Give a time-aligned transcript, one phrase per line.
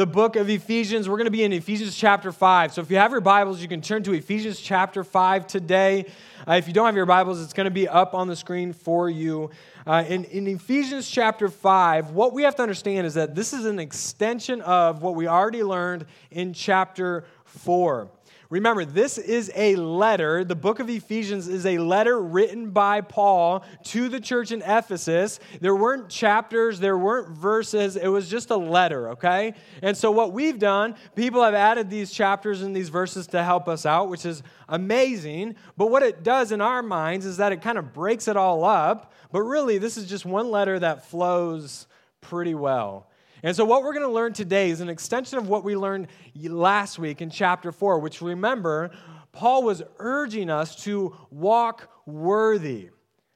[0.00, 1.10] the book of Ephesians.
[1.10, 2.72] We're going to be in Ephesians chapter 5.
[2.72, 6.06] So if you have your Bibles, you can turn to Ephesians chapter 5 today.
[6.48, 8.72] Uh, if you don't have your Bibles, it's going to be up on the screen
[8.72, 9.50] for you.
[9.86, 13.66] Uh, in, in Ephesians chapter 5, what we have to understand is that this is
[13.66, 18.08] an extension of what we already learned in chapter 4.
[18.50, 20.42] Remember, this is a letter.
[20.42, 25.38] The book of Ephesians is a letter written by Paul to the church in Ephesus.
[25.60, 27.94] There weren't chapters, there weren't verses.
[27.94, 29.54] It was just a letter, okay?
[29.82, 33.68] And so, what we've done, people have added these chapters and these verses to help
[33.68, 35.54] us out, which is amazing.
[35.76, 38.64] But what it does in our minds is that it kind of breaks it all
[38.64, 39.12] up.
[39.30, 41.86] But really, this is just one letter that flows
[42.20, 43.09] pretty well.
[43.42, 46.08] And so, what we're going to learn today is an extension of what we learned
[46.34, 48.90] last week in chapter 4, which remember,
[49.32, 52.90] Paul was urging us to walk worthy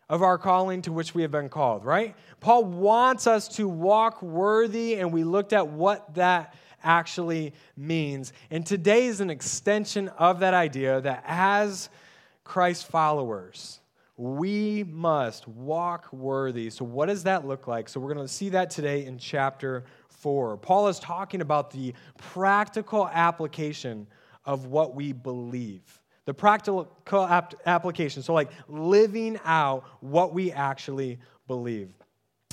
[0.09, 2.15] of our calling to which we have been called, right?
[2.41, 8.33] Paul wants us to walk worthy, and we looked at what that actually means.
[8.51, 11.89] And today is an extension of that idea that as
[12.45, 13.81] Christ followers,
[14.17, 16.71] we must walk worthy.
[16.71, 17.89] So, what does that look like?
[17.89, 20.57] So, we're going to see that today in chapter 4.
[20.59, 24.07] Paul is talking about the practical application
[24.45, 26.01] of what we believe.
[26.27, 26.89] The practical
[27.67, 28.23] application.
[28.23, 31.91] So, like living out what we actually believe.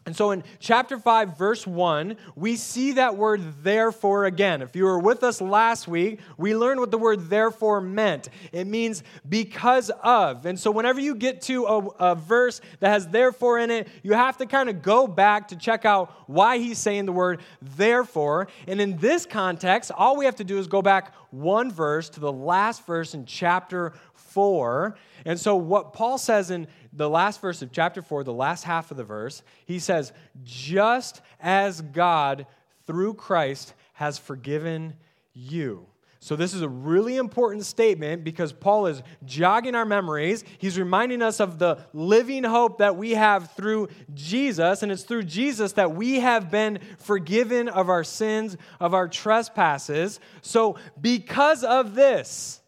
[0.07, 4.63] And so in chapter 5, verse 1, we see that word therefore again.
[4.63, 8.27] If you were with us last week, we learned what the word therefore meant.
[8.51, 10.47] It means because of.
[10.47, 14.13] And so whenever you get to a, a verse that has therefore in it, you
[14.13, 18.47] have to kind of go back to check out why he's saying the word therefore.
[18.67, 22.19] And in this context, all we have to do is go back one verse to
[22.19, 24.95] the last verse in chapter 4.
[25.25, 28.91] And so, what Paul says in the last verse of chapter 4, the last half
[28.91, 32.45] of the verse, he says, Just as God
[32.85, 34.93] through Christ has forgiven
[35.33, 35.85] you.
[36.23, 40.43] So, this is a really important statement because Paul is jogging our memories.
[40.59, 45.23] He's reminding us of the living hope that we have through Jesus, and it's through
[45.23, 50.19] Jesus that we have been forgiven of our sins, of our trespasses.
[50.43, 52.61] So, because of this,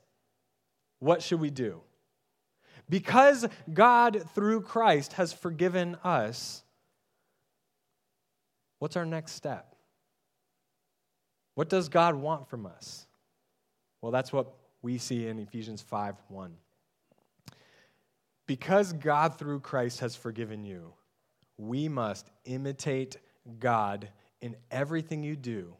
[0.97, 1.81] what should we do?
[2.89, 6.63] Because God, through Christ, has forgiven us,
[8.79, 9.75] what's our next step?
[11.53, 13.05] What does God want from us?
[14.03, 16.53] Well, that's what we see in Ephesians 5 1.
[18.45, 20.91] Because God, through Christ, has forgiven you,
[21.57, 23.15] we must imitate
[23.59, 24.09] God
[24.41, 25.73] in everything you do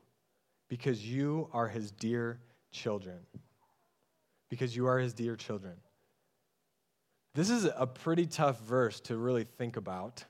[0.69, 2.39] because you are his dear
[2.71, 3.19] children.
[4.49, 5.75] Because you are his dear children.
[7.35, 10.23] This is a pretty tough verse to really think about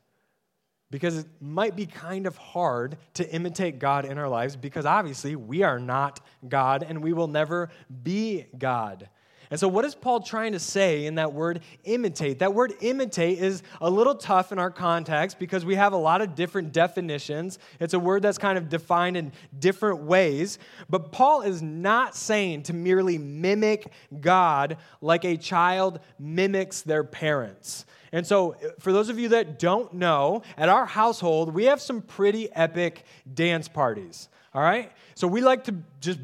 [0.94, 5.36] because it might be kind of hard to imitate God in our lives because obviously
[5.36, 7.72] we are not God and we will never
[8.04, 9.10] be God.
[9.50, 12.40] And so, what is Paul trying to say in that word imitate?
[12.40, 16.22] That word imitate is a little tough in our context because we have a lot
[16.22, 17.58] of different definitions.
[17.80, 20.60] It's a word that's kind of defined in different ways.
[20.92, 27.86] But Paul is not saying to merely mimic God like a child mimics their parents.
[28.14, 31.82] And so, uh, for those of you that don't know, at our household, we have
[31.82, 33.04] some pretty epic
[33.34, 34.30] dance parties.
[34.54, 34.92] All right?
[35.16, 36.20] So, we like to just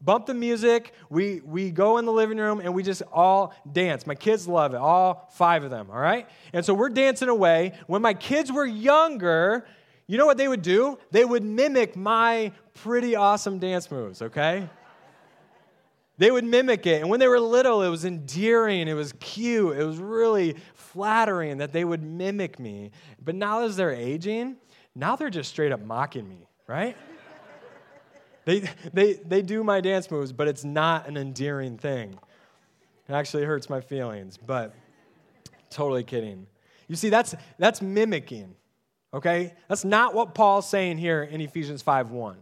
[0.00, 0.92] bump the music.
[1.10, 4.06] We, we go in the living room and we just all dance.
[4.06, 6.28] My kids love it, all five of them, all right?
[6.52, 7.72] And so we're dancing away.
[7.86, 9.66] When my kids were younger,
[10.06, 10.98] you know what they would do?
[11.10, 14.68] They would mimic my pretty awesome dance moves, okay?
[16.18, 17.00] They would mimic it.
[17.00, 21.58] And when they were little, it was endearing, it was cute, it was really flattering
[21.58, 22.90] that they would mimic me.
[23.24, 24.56] But now as they're aging,
[24.96, 26.96] now they're just straight up mocking me, right?
[28.44, 32.18] They, they, they do my dance moves, but it's not an endearing thing.
[33.08, 34.74] It actually hurts my feelings, but
[35.70, 36.46] totally kidding.
[36.88, 38.54] You see, that's, that's mimicking,
[39.14, 39.54] okay?
[39.68, 42.38] That's not what Paul's saying here in Ephesians 5 1.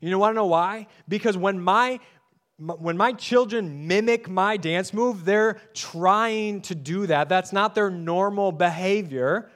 [0.00, 0.86] You know, want to know why?
[1.08, 2.00] Because when my
[2.66, 7.28] when my children mimic my dance move, they're trying to do that.
[7.28, 9.50] That's not their normal behavior.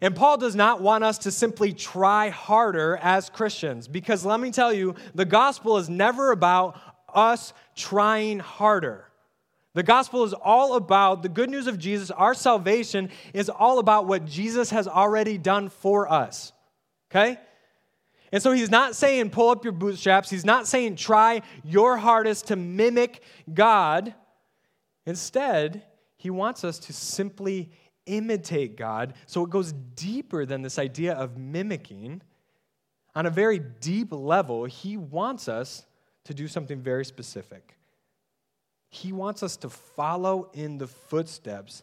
[0.00, 4.50] And Paul does not want us to simply try harder as Christians because let me
[4.50, 6.78] tell you, the gospel is never about
[7.14, 9.06] us trying harder.
[9.74, 12.10] The gospel is all about the good news of Jesus.
[12.10, 16.52] Our salvation is all about what Jesus has already done for us.
[17.10, 17.38] Okay?
[18.32, 20.30] And so he's not saying pull up your bootstraps.
[20.30, 24.14] He's not saying try your hardest to mimic God.
[25.04, 25.82] Instead,
[26.16, 27.70] he wants us to simply
[28.06, 29.14] imitate God.
[29.26, 32.22] So it goes deeper than this idea of mimicking.
[33.14, 35.84] on a very deep level, He wants us
[36.24, 37.76] to do something very specific.
[38.88, 41.82] He wants us to follow in the footsteps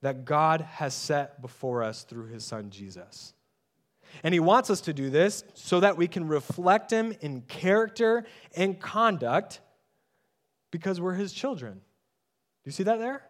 [0.00, 3.34] that God has set before us through His Son Jesus.
[4.22, 8.24] And He wants us to do this so that we can reflect Him in character
[8.56, 9.60] and conduct
[10.70, 11.74] because we're His children.
[11.74, 11.80] Do
[12.64, 13.22] you see that there?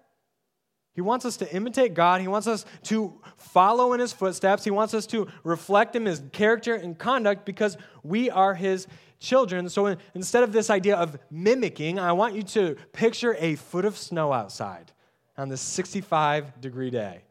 [0.98, 2.20] He wants us to imitate God.
[2.20, 4.64] He wants us to follow in his footsteps.
[4.64, 8.88] He wants us to reflect him, his character and conduct because we are his
[9.20, 9.68] children.
[9.68, 13.96] So instead of this idea of mimicking, I want you to picture a foot of
[13.96, 14.90] snow outside
[15.36, 17.22] on this 65 degree day.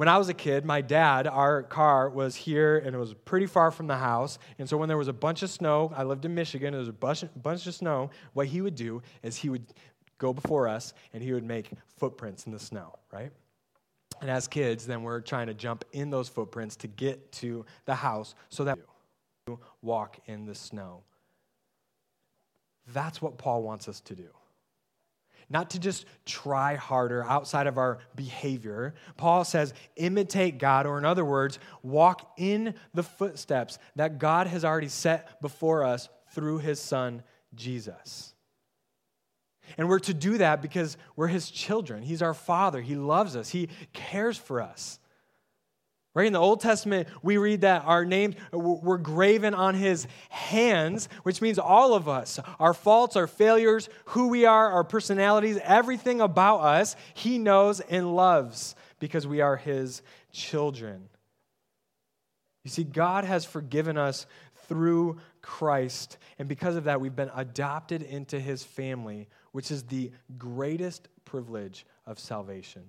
[0.00, 3.44] When I was a kid, my dad, our car was here and it was pretty
[3.44, 4.38] far from the house.
[4.58, 6.88] And so when there was a bunch of snow, I lived in Michigan, there was
[6.88, 8.08] a bunch, bunch of snow.
[8.32, 9.66] What he would do is he would
[10.16, 13.30] go before us and he would make footprints in the snow, right?
[14.22, 17.94] And as kids, then we're trying to jump in those footprints to get to the
[17.94, 18.78] house so that
[19.46, 21.02] we walk in the snow.
[22.94, 24.30] That's what Paul wants us to do.
[25.50, 28.94] Not to just try harder outside of our behavior.
[29.16, 34.64] Paul says, imitate God, or in other words, walk in the footsteps that God has
[34.64, 37.24] already set before us through his son,
[37.54, 38.32] Jesus.
[39.76, 42.02] And we're to do that because we're his children.
[42.02, 42.80] He's our father.
[42.80, 43.50] He loves us.
[43.50, 45.00] He cares for us.
[46.12, 46.26] Right?
[46.26, 51.40] In the Old Testament, we read that our names were graven on his hands, which
[51.40, 56.58] means all of us, our faults, our failures, who we are, our personalities, everything about
[56.58, 60.02] us, he knows and loves because we are his
[60.32, 61.08] children.
[62.64, 64.26] You see, God has forgiven us
[64.66, 70.10] through Christ, and because of that, we've been adopted into his family which is the
[70.38, 72.82] greatest privilege of salvation.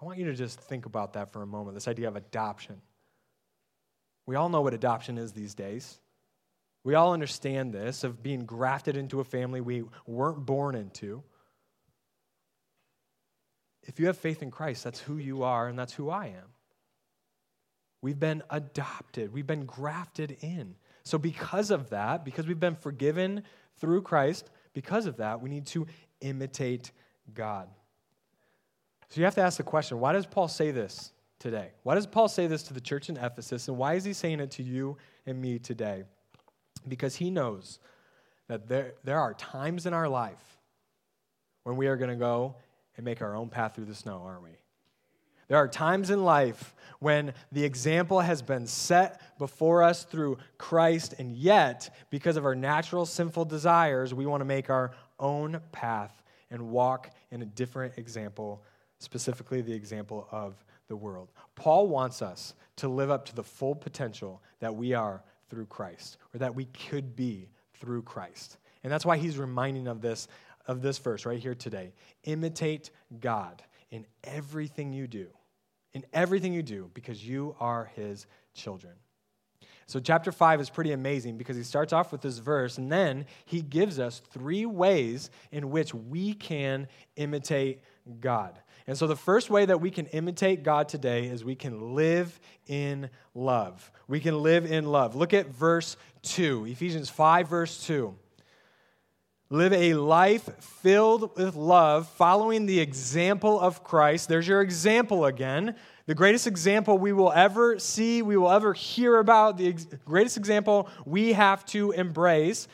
[0.00, 2.80] I want you to just think about that for a moment this idea of adoption.
[4.26, 6.00] We all know what adoption is these days.
[6.84, 11.22] We all understand this of being grafted into a family we weren't born into.
[13.82, 16.50] If you have faith in Christ, that's who you are and that's who I am.
[18.02, 20.76] We've been adopted, we've been grafted in.
[21.02, 23.44] So, because of that, because we've been forgiven
[23.78, 25.86] through Christ, because of that, we need to
[26.20, 26.90] imitate
[27.32, 27.68] God.
[29.08, 31.70] So you have to ask the question why does Paul say this today?
[31.82, 34.40] Why does Paul say this to the church in Ephesus, and why is he saying
[34.40, 36.04] it to you and me today?
[36.88, 37.78] Because he knows
[38.48, 40.58] that there, there are times in our life
[41.64, 42.54] when we are going to go
[42.96, 44.50] and make our own path through the snow, aren't we?
[45.48, 51.14] There are times in life when the example has been set before us through Christ,
[51.18, 56.22] and yet, because of our natural sinful desires, we want to make our own path
[56.50, 58.62] and walk in a different example,
[58.98, 61.30] specifically the example of the world.
[61.54, 66.18] Paul wants us to live up to the full potential that we are through Christ,
[66.34, 68.58] or that we could be through Christ.
[68.82, 70.28] And that's why he's reminding of this
[70.66, 71.92] of this verse right here today.
[72.24, 72.90] Imitate
[73.20, 75.28] God in everything you do.
[75.94, 78.92] In everything you do, because you are his children.
[79.86, 83.24] So, chapter 5 is pretty amazing because he starts off with this verse, and then
[83.44, 87.80] he gives us three ways in which we can imitate
[88.20, 88.58] God.
[88.86, 92.38] And so, the first way that we can imitate God today is we can live
[92.66, 93.90] in love.
[94.06, 95.16] We can live in love.
[95.16, 98.16] Look at verse 2, Ephesians 5, verse 2.
[99.48, 104.28] Live a life filled with love, following the example of Christ.
[104.28, 105.76] There's your example again.
[106.06, 110.36] The greatest example we will ever see, we will ever hear about, the ex- greatest
[110.36, 112.66] example we have to embrace.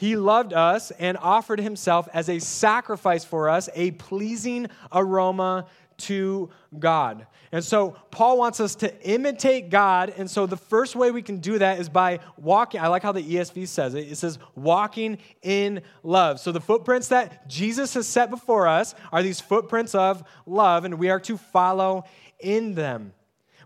[0.00, 5.66] He loved us and offered himself as a sacrifice for us, a pleasing aroma
[5.98, 7.26] to God.
[7.52, 10.14] And so Paul wants us to imitate God.
[10.16, 12.80] And so the first way we can do that is by walking.
[12.80, 14.10] I like how the ESV says it.
[14.10, 16.40] It says walking in love.
[16.40, 20.94] So the footprints that Jesus has set before us are these footprints of love, and
[20.94, 22.04] we are to follow
[22.38, 23.12] in them.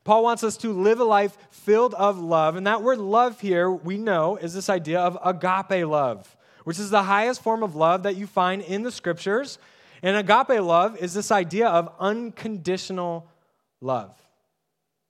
[0.03, 2.57] Paul wants us to live a life filled of love.
[2.57, 6.91] And that word love here, we know, is this idea of agape love, which is
[6.91, 9.59] the highest form of love that you find in the scriptures.
[10.03, 13.29] And agape love is this idea of unconditional
[13.81, 14.15] love,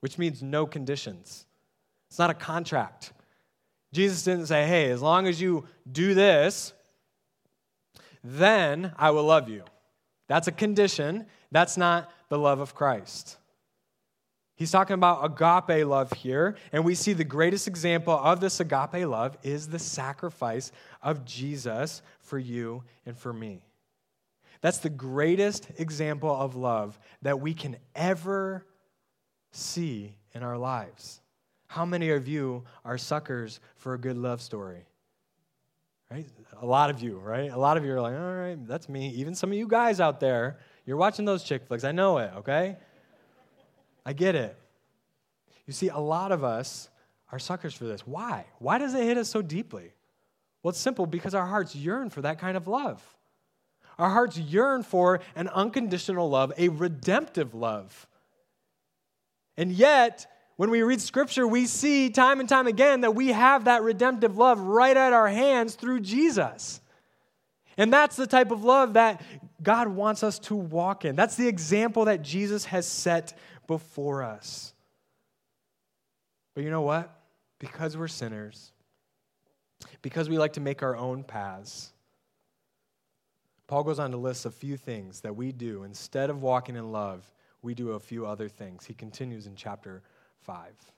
[0.01, 1.47] which means no conditions.
[2.09, 3.13] It's not a contract.
[3.93, 6.73] Jesus didn't say, hey, as long as you do this,
[8.23, 9.65] then I will love you.
[10.29, 11.27] That's a condition.
[11.53, 13.37] That's not the love of Christ.
[14.57, 19.07] He's talking about agape love here, and we see the greatest example of this agape
[19.07, 20.71] love is the sacrifice
[21.03, 23.63] of Jesus for you and for me.
[24.61, 28.65] That's the greatest example of love that we can ever
[29.51, 31.21] see in our lives.
[31.67, 34.87] How many of you are suckers for a good love story?
[36.11, 36.27] Right?
[36.63, 37.51] A lot of you, right?
[37.51, 39.11] A lot of you are like, all right, that's me.
[39.11, 41.83] Even some of you guys out there, you're watching those chick flicks.
[41.83, 42.77] I know it, okay?
[44.05, 44.59] I get it.
[45.67, 46.91] You see, a lot of us
[47.33, 48.07] are suckers for this.
[48.07, 48.47] Why?
[48.59, 49.93] Why does it hit us so deeply?
[50.63, 53.03] Well, it's simple because our hearts yearn for that kind of love.
[53.99, 58.09] Our hearts yearn for an unconditional love, a redemptive love.
[59.57, 63.65] And yet, when we read scripture, we see time and time again that we have
[63.65, 66.81] that redemptive love right at our hands through Jesus.
[67.77, 69.21] And that's the type of love that
[69.63, 71.17] God wants us to walk in.
[71.17, 74.75] That's the example that Jesus has set before us.
[76.55, 77.15] But you know what?
[77.59, 78.73] Because we're sinners,
[80.03, 81.93] because we like to make our own paths,
[83.67, 85.85] Paul goes on to list a few things that we do.
[85.85, 87.31] Instead of walking in love,
[87.63, 88.85] we do a few other things.
[88.85, 90.03] He continues in chapter
[90.41, 90.94] 5.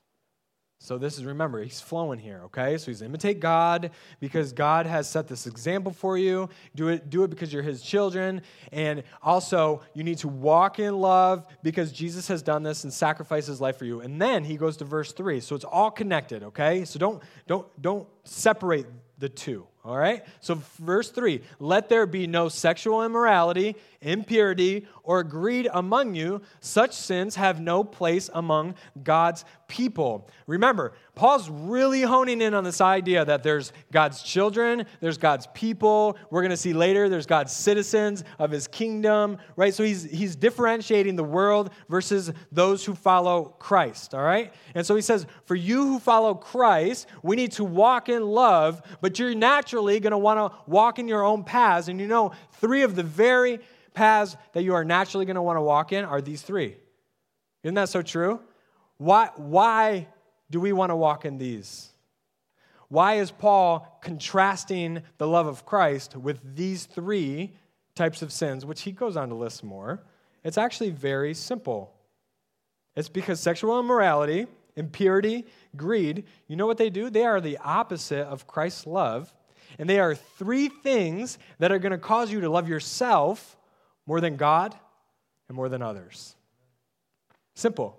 [0.78, 2.76] So this is remember, he's flowing here, okay?
[2.76, 3.90] So he's imitate God
[4.20, 6.48] because God has set this example for you.
[6.74, 8.42] Do it do it because you're his children
[8.72, 13.48] and also you need to walk in love because Jesus has done this and sacrificed
[13.48, 14.00] his life for you.
[14.00, 15.40] And then he goes to verse 3.
[15.40, 16.84] So it's all connected, okay?
[16.84, 18.86] So don't don't don't separate
[19.18, 19.66] the two.
[19.84, 20.24] All right?
[20.40, 26.42] So, verse 3 let there be no sexual immorality, impurity, or greed among you.
[26.60, 30.28] Such sins have no place among God's people.
[30.46, 36.18] Remember, Paul's really honing in on this idea that there's God's children, there's God's people.
[36.30, 39.72] We're going to see later there's God's citizens of his kingdom, right?
[39.72, 44.52] So he's, he's differentiating the world versus those who follow Christ, all right?
[44.74, 48.82] And so he says, for you who follow Christ, we need to walk in love,
[49.00, 51.88] but you're naturally going to want to walk in your own paths.
[51.88, 53.60] And you know, three of the very
[53.96, 56.76] paths that you are naturally going to want to walk in are these three.
[57.64, 58.40] Isn't that so true?
[58.98, 60.06] Why, why
[60.50, 61.88] do we want to walk in these?
[62.88, 67.56] Why is Paul contrasting the love of Christ with these three
[67.96, 70.04] types of sins, which he goes on to list more?
[70.44, 71.92] It's actually very simple.
[72.94, 77.10] It's because sexual immorality, impurity, greed, you know what they do?
[77.10, 79.32] They are the opposite of Christ's love.
[79.78, 83.55] And they are three things that are going to cause you to love yourself
[84.06, 84.74] more than God
[85.48, 86.34] and more than others.
[87.54, 87.98] Simple.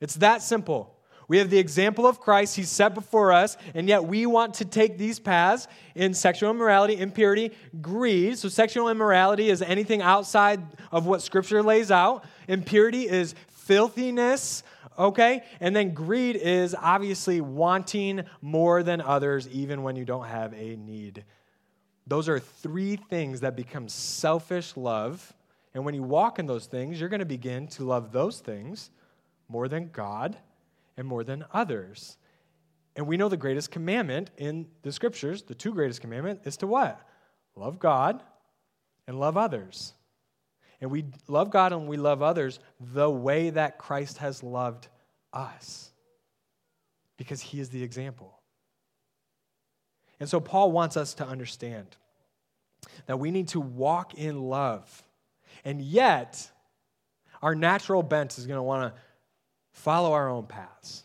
[0.00, 0.96] It's that simple.
[1.28, 4.64] We have the example of Christ, He's set before us, and yet we want to
[4.64, 8.36] take these paths in sexual immorality, impurity, greed.
[8.36, 14.64] So, sexual immorality is anything outside of what Scripture lays out, impurity is filthiness,
[14.98, 15.44] okay?
[15.60, 20.74] And then greed is obviously wanting more than others, even when you don't have a
[20.74, 21.24] need.
[22.06, 25.32] Those are three things that become selfish love.
[25.74, 28.90] And when you walk in those things, you're going to begin to love those things
[29.48, 30.36] more than God
[30.96, 32.16] and more than others.
[32.96, 36.66] And we know the greatest commandment in the scriptures, the two greatest commandment is to
[36.66, 37.00] what?
[37.54, 38.22] Love God
[39.06, 39.94] and love others.
[40.80, 44.88] And we love God and we love others the way that Christ has loved
[45.32, 45.90] us.
[47.16, 48.39] Because he is the example.
[50.20, 51.96] And so Paul wants us to understand
[53.06, 55.02] that we need to walk in love.
[55.64, 56.50] And yet,
[57.42, 59.00] our natural bent is going to want to
[59.72, 61.04] follow our own paths,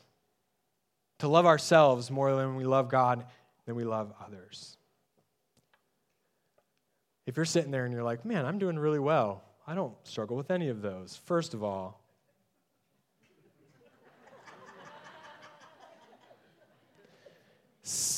[1.19, 3.25] to love ourselves more than we love God,
[3.65, 4.77] than we love others.
[7.25, 10.37] If you're sitting there and you're like, man, I'm doing really well, I don't struggle
[10.37, 11.19] with any of those.
[11.25, 12.04] First of all,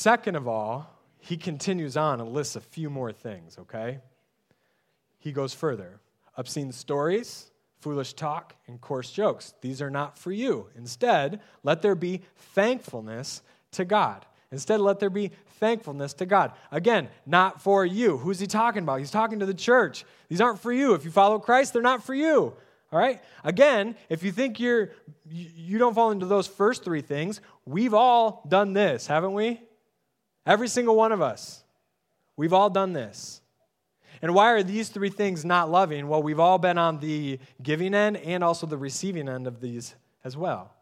[0.07, 3.99] second of all, he continues on and lists a few more things, okay?
[5.19, 5.99] He goes further
[6.37, 9.53] obscene stories, foolish talk, and coarse jokes.
[9.59, 10.67] These are not for you.
[10.77, 12.21] Instead, let there be
[12.55, 14.25] thankfulness to God.
[14.49, 16.53] Instead, let there be thankfulness to God.
[16.71, 18.15] Again, not for you.
[18.15, 18.99] Who's he talking about?
[18.99, 20.05] He's talking to the church.
[20.29, 20.93] These aren't for you.
[20.93, 22.53] If you follow Christ, they're not for you.
[22.93, 23.21] All right?
[23.43, 24.91] Again, if you think you're
[25.29, 29.59] you don't fall into those first three things, we've all done this, haven't we?
[30.47, 31.63] Every single one of us.
[32.37, 33.41] We've all done this.
[34.21, 36.07] And why are these three things not loving?
[36.07, 39.93] Well, we've all been on the giving end and also the receiving end of these
[40.23, 40.73] as well.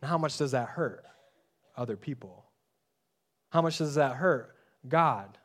[0.00, 1.04] And how much does that hurt
[1.76, 2.44] other people?
[3.50, 4.54] How much does that hurt
[4.88, 5.36] God?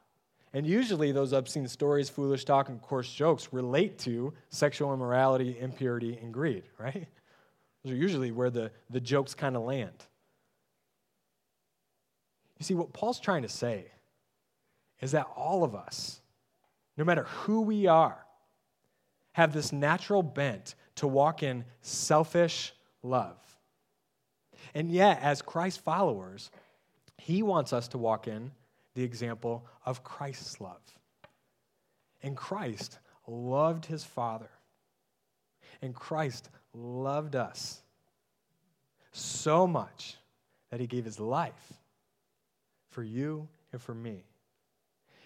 [0.54, 6.20] And usually, those obscene stories, foolish talk, and coarse jokes relate to sexual immorality, impurity,
[6.22, 7.08] and greed, right?
[7.84, 10.06] Those are usually where the, the jokes kind of land.
[12.64, 13.92] You see, what Paul's trying to say
[15.02, 16.22] is that all of us,
[16.96, 18.26] no matter who we are,
[19.34, 23.36] have this natural bent to walk in selfish love.
[24.74, 26.52] And yet, as Christ followers,
[27.18, 28.50] he wants us to walk in
[28.96, 30.80] the example of Christ's love.
[32.22, 34.52] And Christ loved his Father.
[35.82, 37.82] And Christ loved us
[39.12, 40.16] so much
[40.70, 41.74] that he gave his life
[42.94, 44.24] for you and for me.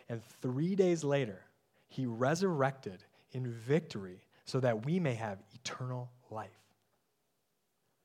[0.09, 1.41] And three days later,
[1.89, 6.49] he resurrected in victory so that we may have eternal life.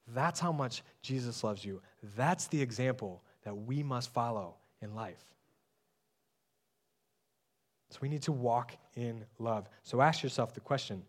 [0.09, 1.81] That's how much Jesus loves you.
[2.16, 5.25] That's the example that we must follow in life.
[7.90, 9.69] So we need to walk in love.
[9.83, 11.02] So ask yourself the question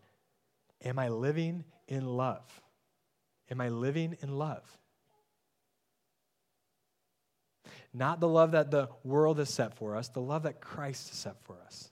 [0.84, 2.44] Am I living in love?
[3.50, 4.64] Am I living in love?
[7.94, 11.18] Not the love that the world has set for us, the love that Christ has
[11.18, 11.90] set for us.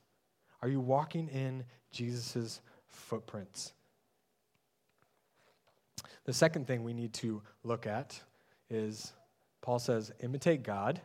[0.61, 3.73] Are you walking in Jesus' footprints?
[6.25, 8.21] The second thing we need to look at
[8.69, 9.13] is
[9.61, 11.01] Paul says, imitate God.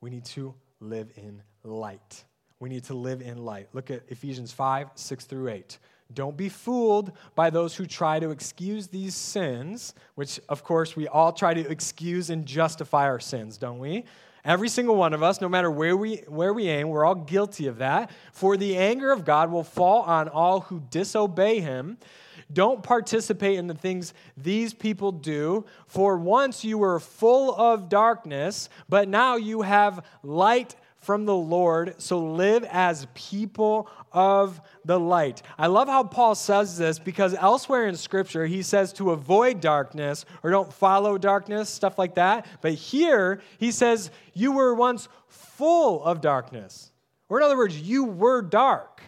[0.00, 2.24] We need to live in light.
[2.58, 3.68] We need to live in light.
[3.72, 5.78] Look at Ephesians 5, 6 through 8.
[6.14, 11.08] Don't be fooled by those who try to excuse these sins, which, of course, we
[11.08, 14.04] all try to excuse and justify our sins, don't we?
[14.44, 17.68] Every single one of us, no matter where we, where we aim, we're all guilty
[17.68, 18.10] of that.
[18.32, 21.96] For the anger of God will fall on all who disobey him.
[22.52, 25.64] Don't participate in the things these people do.
[25.86, 31.96] For once you were full of darkness, but now you have light from the Lord,
[31.98, 35.42] so live as people of the light.
[35.58, 40.24] I love how Paul says this because elsewhere in Scripture, he says to avoid darkness
[40.42, 42.46] or don't follow darkness, stuff like that.
[42.60, 46.92] But here, he says, You were once full of darkness.
[47.28, 49.02] Or in other words, you were dark.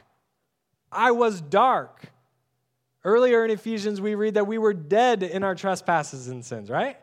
[0.90, 2.10] I was dark.
[3.04, 6.96] Earlier in Ephesians, we read that we were dead in our trespasses and sins, right?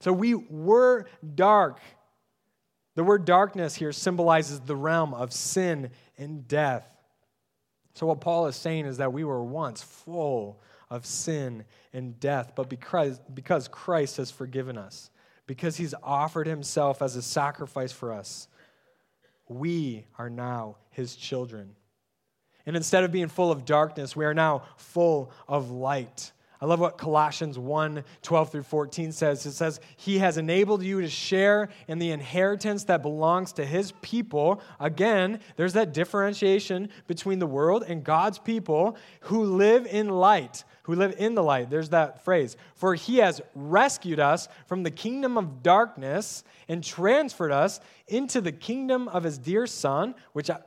[0.00, 1.80] So we were dark.
[2.94, 6.86] The word darkness here symbolizes the realm of sin and death.
[7.94, 12.52] So, what Paul is saying is that we were once full of sin and death,
[12.56, 15.10] but because, because Christ has forgiven us,
[15.46, 18.48] because he's offered himself as a sacrifice for us,
[19.48, 21.74] we are now his children.
[22.66, 26.32] And instead of being full of darkness, we are now full of light.
[26.62, 29.46] I love what Colossians 1 12 through 14 says.
[29.46, 33.92] It says, He has enabled you to share in the inheritance that belongs to His
[34.02, 34.60] people.
[34.78, 40.94] Again, there's that differentiation between the world and God's people who live in light, who
[40.94, 41.70] live in the light.
[41.70, 42.58] There's that phrase.
[42.74, 48.52] For He has rescued us from the kingdom of darkness and transferred us into the
[48.52, 50.58] kingdom of His dear Son, which uh,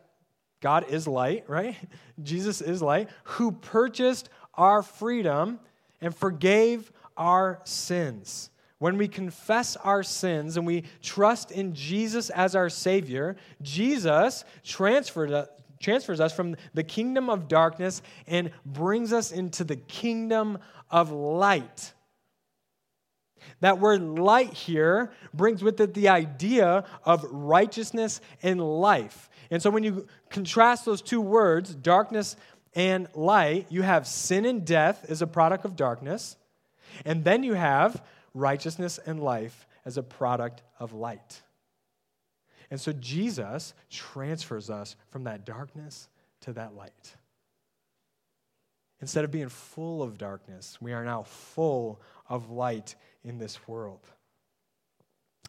[0.59, 1.75] God is light, right?
[2.23, 5.59] Jesus is light, who purchased our freedom
[6.03, 8.51] and forgave our sins.
[8.77, 15.31] When we confess our sins and we trust in Jesus as our Savior, Jesus transfers
[16.19, 20.59] us from the kingdom of darkness and brings us into the kingdom
[20.91, 21.93] of light.
[23.61, 29.29] That word light here brings with it the idea of righteousness and life.
[29.49, 32.35] And so when you contrast those two words, darkness
[32.75, 36.37] and light, you have sin and death as a product of darkness,
[37.05, 41.41] and then you have righteousness and life as a product of light.
[42.71, 46.07] And so Jesus transfers us from that darkness
[46.41, 47.15] to that light.
[49.01, 54.07] Instead of being full of darkness, we are now full of light in this world.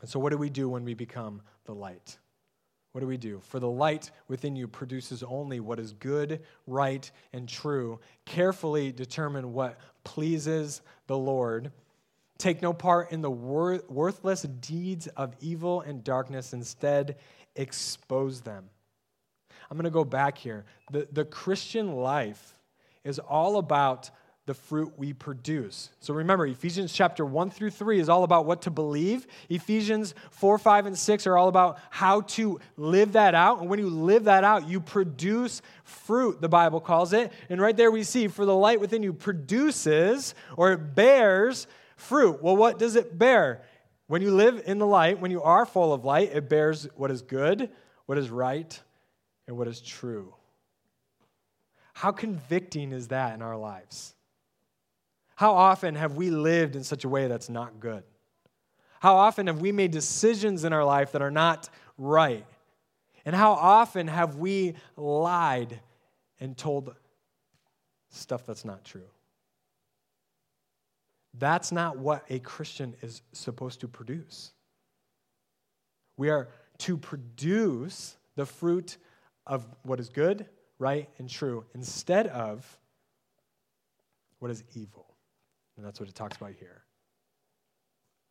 [0.00, 2.18] And so, what do we do when we become the light?
[2.94, 3.40] What do we do?
[3.48, 7.98] For the light within you produces only what is good, right, and true.
[8.24, 11.72] Carefully determine what pleases the Lord.
[12.38, 16.52] Take no part in the wor- worthless deeds of evil and darkness.
[16.52, 17.16] Instead,
[17.56, 18.70] expose them.
[19.68, 20.64] I'm going to go back here.
[20.92, 22.56] The, the Christian life
[23.02, 24.08] is all about
[24.46, 25.90] the fruit we produce.
[26.00, 29.26] So remember, Ephesians chapter 1 through 3 is all about what to believe.
[29.48, 33.60] Ephesians 4, 5, and 6 are all about how to live that out.
[33.60, 37.32] And when you live that out, you produce fruit, the Bible calls it.
[37.48, 42.42] And right there we see, for the light within you produces or it bears fruit.
[42.42, 43.62] Well, what does it bear?
[44.08, 47.10] When you live in the light, when you are full of light, it bears what
[47.10, 47.70] is good,
[48.04, 48.78] what is right,
[49.46, 50.34] and what is true.
[51.94, 54.14] How convicting is that in our lives?
[55.36, 58.04] How often have we lived in such a way that's not good?
[59.00, 61.68] How often have we made decisions in our life that are not
[61.98, 62.46] right?
[63.24, 65.80] And how often have we lied
[66.40, 66.94] and told
[68.10, 69.08] stuff that's not true?
[71.36, 74.52] That's not what a Christian is supposed to produce.
[76.16, 78.96] We are to produce the fruit
[79.46, 80.46] of what is good,
[80.78, 82.78] right, and true instead of
[84.38, 85.13] what is evil.
[85.76, 86.84] And that's what it talks about here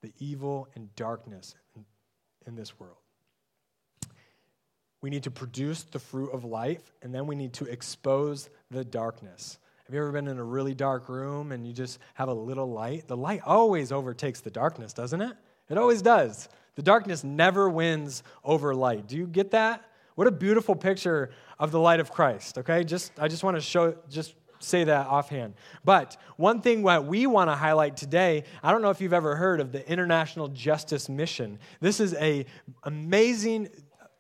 [0.02, 1.86] the evil and darkness in,
[2.46, 2.98] in this world.
[5.02, 8.84] We need to produce the fruit of life, and then we need to expose the
[8.84, 9.60] darkness.
[9.86, 12.72] Have you ever been in a really dark room and you just have a little
[12.72, 13.08] light?
[13.08, 15.36] The light always overtakes the darkness, doesn't it?
[15.70, 16.48] It always does.
[16.76, 19.08] The darkness never wins over light.
[19.08, 19.84] Do you get that?
[20.16, 22.84] What a beautiful picture of the light of Christ, okay?
[22.84, 25.54] Just I just want to show just say that offhand.
[25.84, 29.36] But one thing that we want to highlight today, I don't know if you've ever
[29.36, 31.60] heard of the International Justice Mission.
[31.80, 32.46] This is a
[32.84, 33.70] amazing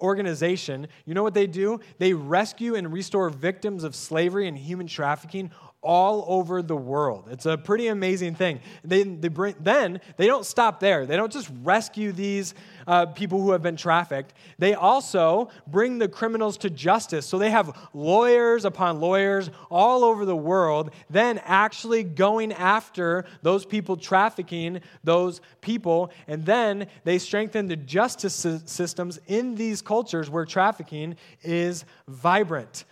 [0.01, 1.79] organization, you know what they do?
[1.97, 5.49] They rescue and restore victims of slavery and human trafficking
[5.83, 7.25] all over the world.
[7.29, 8.59] It's a pretty amazing thing.
[8.83, 11.05] They, they bring, then they don't stop there.
[11.05, 12.55] They don't just rescue these
[12.87, 14.33] uh, people who have been trafficked.
[14.57, 17.25] They also bring the criminals to justice.
[17.25, 23.65] So they have lawyers upon lawyers all over the world, then actually going after those
[23.65, 26.11] people trafficking those people.
[26.27, 32.85] And then they strengthen the justice systems in these cultures where trafficking is vibrant.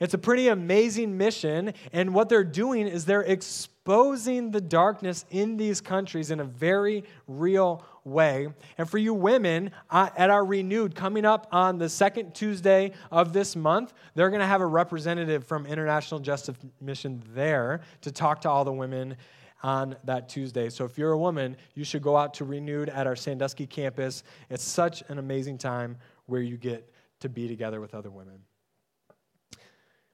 [0.00, 5.56] It's a pretty amazing mission, and what they're doing is they're exposing the darkness in
[5.56, 8.48] these countries in a very real way.
[8.78, 13.32] And for you women uh, at our Renewed coming up on the second Tuesday of
[13.32, 18.42] this month, they're going to have a representative from International Justice Mission there to talk
[18.42, 19.16] to all the women
[19.62, 20.68] on that Tuesday.
[20.68, 24.22] So if you're a woman, you should go out to Renewed at our Sandusky campus.
[24.50, 28.40] It's such an amazing time where you get to be together with other women.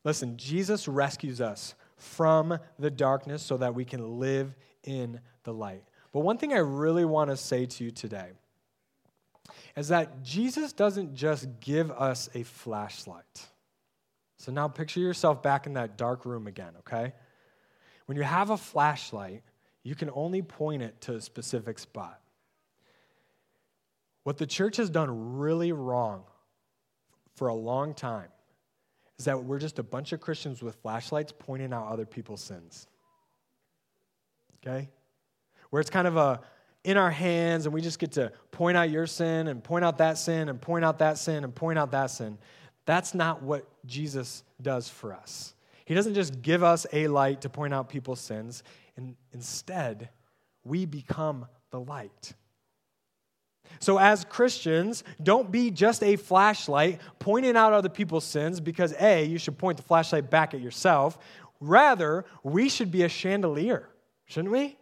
[0.04, 5.84] Listen, Jesus rescues us from the darkness so that we can live in the light.
[6.12, 8.30] But one thing I really want to say to you today
[9.76, 13.46] is that Jesus doesn't just give us a flashlight.
[14.36, 17.12] So now picture yourself back in that dark room again, okay?
[18.06, 19.42] When you have a flashlight,
[19.84, 22.20] you can only point it to a specific spot.
[24.24, 26.24] What the church has done really wrong
[27.36, 28.28] for a long time
[29.18, 32.86] is that we're just a bunch of Christians with flashlights pointing out other people's sins.
[34.60, 34.88] Okay?
[35.70, 36.40] Where it's kind of a
[36.84, 39.98] in our hands and we just get to point out your sin and point out
[39.98, 42.38] that sin and point out that sin and point out that sin.
[42.84, 45.54] That's not what Jesus does for us.
[45.84, 48.62] He doesn't just give us a light to point out people's sins,
[48.96, 50.08] and instead,
[50.64, 52.34] we become the light.
[53.82, 59.24] So, as Christians, don't be just a flashlight pointing out other people's sins because, A,
[59.24, 61.18] you should point the flashlight back at yourself.
[61.58, 63.88] Rather, we should be a chandelier,
[64.26, 64.78] shouldn't we?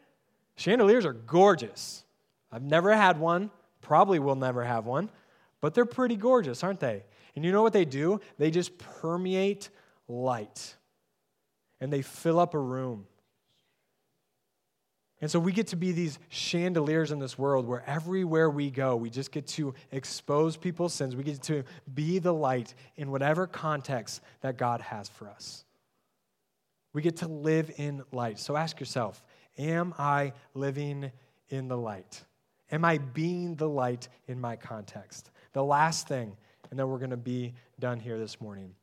[0.57, 2.05] Chandeliers are gorgeous.
[2.53, 5.09] I've never had one, probably will never have one,
[5.63, 7.03] but they're pretty gorgeous, aren't they?
[7.35, 8.21] And you know what they do?
[8.37, 9.71] They just permeate
[10.09, 10.77] light
[11.81, 13.07] and they fill up a room.
[15.21, 18.97] And so we get to be these chandeliers in this world where everywhere we go,
[18.97, 21.15] we just get to expose people's sins.
[21.15, 25.65] We get to be the light in whatever context that God has for us.
[26.93, 28.39] We get to live in light.
[28.39, 29.23] So ask yourself
[29.59, 31.13] Am I living
[31.51, 32.23] in the light?
[32.73, 35.31] Am I being the light in my context?
[35.53, 36.37] The last thing,
[36.71, 38.75] and then we're going to be done here this morning.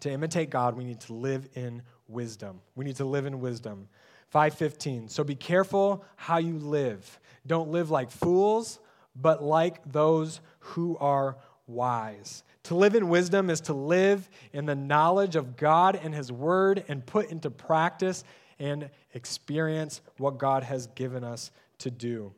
[0.00, 2.60] To imitate God, we need to live in wisdom.
[2.74, 3.88] We need to live in wisdom.
[4.32, 5.08] 5:15.
[5.08, 7.20] So be careful how you live.
[7.46, 8.80] Don't live like fools,
[9.16, 12.44] but like those who are wise.
[12.64, 16.84] To live in wisdom is to live in the knowledge of God and his word
[16.88, 18.22] and put into practice
[18.58, 22.32] and experience what God has given us to do.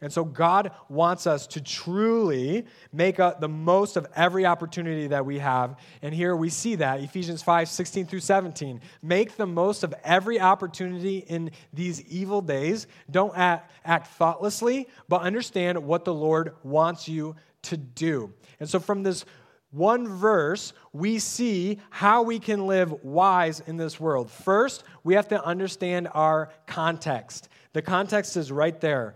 [0.00, 5.24] And so God wants us to truly make a, the most of every opportunity that
[5.24, 5.78] we have.
[6.02, 8.80] And here we see that Ephesians 5 16 through 17.
[9.02, 12.86] Make the most of every opportunity in these evil days.
[13.10, 18.32] Don't act, act thoughtlessly, but understand what the Lord wants you to do.
[18.58, 19.24] And so from this
[19.72, 24.30] one verse, we see how we can live wise in this world.
[24.30, 27.48] First, we have to understand our context.
[27.72, 29.14] The context is right there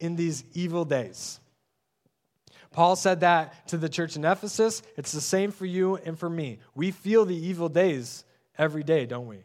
[0.00, 1.40] in these evil days.
[2.70, 4.82] Paul said that to the church in Ephesus.
[4.96, 6.58] It's the same for you and for me.
[6.74, 8.24] We feel the evil days
[8.56, 9.44] every day, don't we?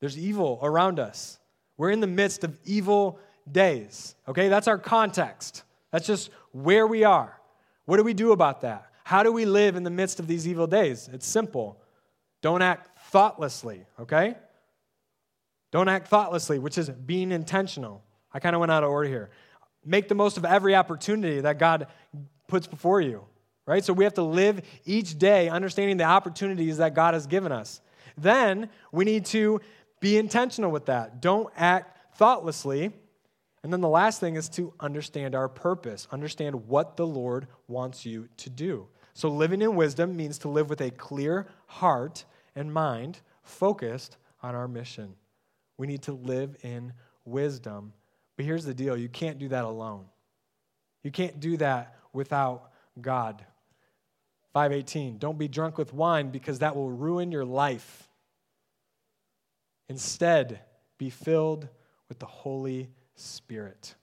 [0.00, 1.38] There's evil around us.
[1.76, 3.18] We're in the midst of evil
[3.50, 4.14] days.
[4.28, 5.64] Okay, that's our context.
[5.90, 7.40] That's just where we are.
[7.86, 8.86] What do we do about that?
[9.04, 11.08] How do we live in the midst of these evil days?
[11.12, 11.80] It's simple.
[12.42, 14.36] Don't act thoughtlessly, okay?
[15.72, 18.02] Don't act thoughtlessly, which is being intentional.
[18.38, 19.30] I kind of went out of order here.
[19.84, 21.88] Make the most of every opportunity that God
[22.46, 23.24] puts before you,
[23.66, 23.84] right?
[23.84, 27.80] So we have to live each day understanding the opportunities that God has given us.
[28.16, 29.60] Then we need to
[29.98, 31.20] be intentional with that.
[31.20, 32.92] Don't act thoughtlessly.
[33.64, 38.06] And then the last thing is to understand our purpose, understand what the Lord wants
[38.06, 38.86] you to do.
[39.14, 42.24] So living in wisdom means to live with a clear heart
[42.54, 45.16] and mind focused on our mission.
[45.76, 46.92] We need to live in
[47.24, 47.94] wisdom.
[48.38, 50.04] But here's the deal you can't do that alone.
[51.02, 52.70] You can't do that without
[53.00, 53.44] God.
[54.52, 58.08] 518 Don't be drunk with wine because that will ruin your life.
[59.88, 60.60] Instead,
[60.98, 61.68] be filled
[62.08, 63.96] with the Holy Spirit.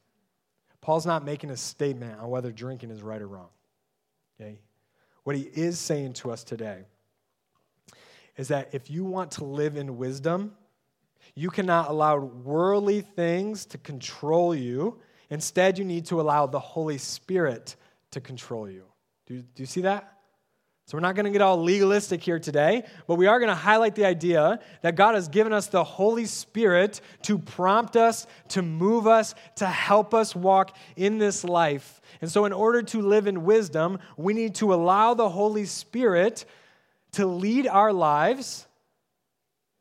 [0.82, 3.50] Paul's not making a statement on whether drinking is right or wrong.
[4.40, 4.60] Okay?
[5.24, 6.84] What he is saying to us today
[8.36, 10.58] is that if you want to live in wisdom,
[11.34, 15.00] you cannot allow worldly things to control you.
[15.30, 17.76] Instead, you need to allow the Holy Spirit
[18.12, 18.84] to control you.
[19.26, 20.12] Do, do you see that?
[20.88, 23.56] So, we're not going to get all legalistic here today, but we are going to
[23.56, 28.62] highlight the idea that God has given us the Holy Spirit to prompt us, to
[28.62, 32.02] move us, to help us walk in this life.
[32.22, 36.46] And so, in order to live in wisdom, we need to allow the Holy Spirit
[37.14, 38.68] to lead our lives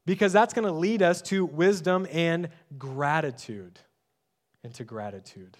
[0.06, 3.78] because that's going to lead us to wisdom and gratitude.
[4.62, 5.56] Into gratitude.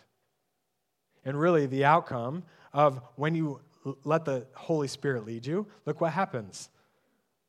[1.25, 3.61] And really, the outcome of when you
[4.05, 6.69] let the Holy Spirit lead you, look what happens.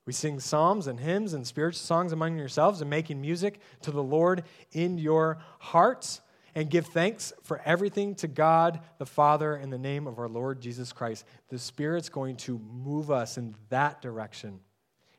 [0.05, 4.03] We sing psalms and hymns and spiritual songs among yourselves and making music to the
[4.03, 6.21] Lord in your hearts
[6.53, 10.61] and give thanks for everything to God the Father in the name of our Lord
[10.61, 11.25] Jesus Christ.
[11.49, 14.59] The Spirit's going to move us in that direction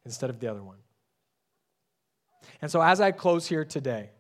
[0.05, 0.79] instead of the other one.
[2.63, 4.11] And so, as I close here today,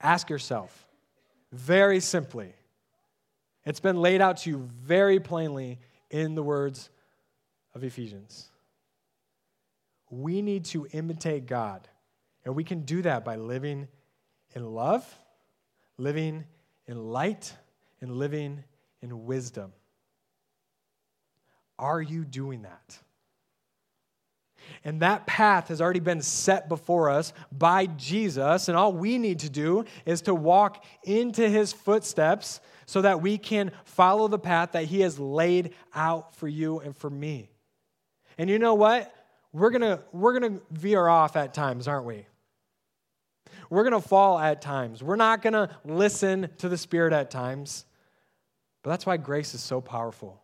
[0.00, 0.86] ask yourself
[1.52, 2.54] very simply,
[3.64, 5.78] it's been laid out to you very plainly
[6.10, 6.90] in the words
[7.74, 8.50] of Ephesians.
[10.10, 11.88] We need to imitate God,
[12.44, 13.88] and we can do that by living
[14.54, 15.06] in love,
[15.98, 16.44] living
[16.86, 17.54] in light,
[18.00, 18.64] and living
[19.02, 19.72] in wisdom.
[21.78, 22.98] Are you doing that?
[24.84, 29.40] And that path has already been set before us by Jesus, and all we need
[29.40, 34.72] to do is to walk into his footsteps so that we can follow the path
[34.72, 37.48] that He has laid out for you and for me.
[38.36, 39.14] And you know what?
[39.52, 42.26] We're going to we're going to veer off at times, aren't we?
[43.68, 45.04] We're going to fall at times.
[45.04, 47.84] We're not going to listen to the Spirit at times.
[48.82, 50.42] But that's why grace is so powerful.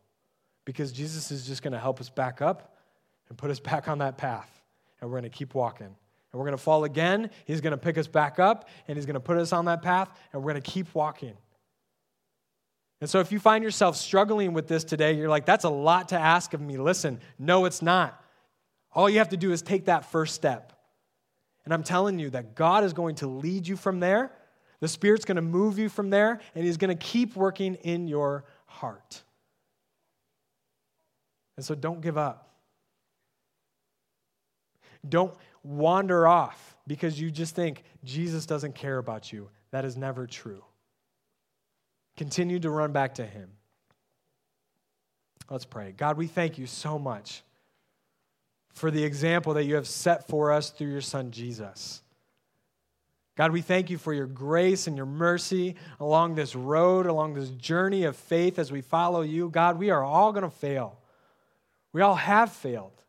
[0.64, 2.75] Because Jesus is just going to help us back up
[3.28, 4.50] and put us back on that path.
[5.00, 5.86] And we're going to keep walking.
[5.86, 7.30] And we're going to fall again.
[7.44, 9.82] He's going to pick us back up and he's going to put us on that
[9.82, 10.10] path.
[10.32, 11.34] And we're going to keep walking.
[13.00, 16.10] And so if you find yourself struggling with this today, you're like, that's a lot
[16.10, 16.78] to ask of me.
[16.78, 18.22] Listen, no, it's not.
[18.92, 20.72] All you have to do is take that first step.
[21.64, 24.30] And I'm telling you that God is going to lead you from there.
[24.80, 28.08] The Spirit's going to move you from there, and He's going to keep working in
[28.08, 29.22] your heart.
[31.56, 32.50] And so don't give up.
[35.08, 39.48] Don't wander off because you just think Jesus doesn't care about you.
[39.70, 40.64] That is never true.
[42.16, 43.50] Continue to run back to Him.
[45.50, 45.92] Let's pray.
[45.96, 47.42] God, we thank you so much
[48.72, 52.02] for the example that you have set for us through your Son, Jesus.
[53.36, 57.50] God, we thank you for your grace and your mercy along this road, along this
[57.50, 59.50] journey of faith as we follow you.
[59.50, 60.98] God, we are all going to fail.
[61.92, 63.04] We all have failed.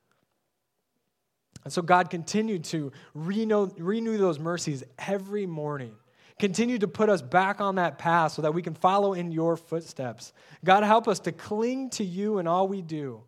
[1.68, 5.98] And so, God, continued to renew, renew those mercies every morning.
[6.40, 9.58] Continue to put us back on that path so that we can follow in your
[9.58, 10.32] footsteps.
[10.64, 13.22] God, help us to cling to you in all we do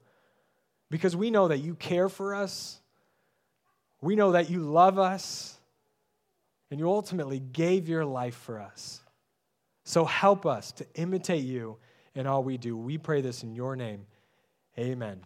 [0.89, 2.80] because we know that you care for us.
[3.99, 5.60] We know that you love us
[6.71, 9.02] and you ultimately gave your life for us.
[9.84, 11.75] So help us to imitate you
[12.15, 12.78] in all we do.
[12.78, 14.06] We pray this in your name.
[14.78, 15.25] Amen.